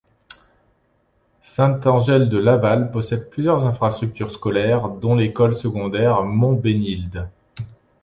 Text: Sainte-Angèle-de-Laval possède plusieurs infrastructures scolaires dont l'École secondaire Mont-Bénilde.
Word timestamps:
Sainte-Angèle-de-Laval 1.43 2.89
possède 2.91 3.29
plusieurs 3.29 3.67
infrastructures 3.67 4.31
scolaires 4.31 4.89
dont 4.89 5.13
l'École 5.13 5.53
secondaire 5.53 6.23
Mont-Bénilde. 6.23 7.29